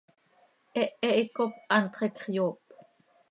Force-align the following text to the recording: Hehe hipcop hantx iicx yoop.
Hehe 0.77 1.09
hipcop 1.17 1.53
hantx 1.73 1.95
iicx 2.05 2.19
yoop. 2.37 2.59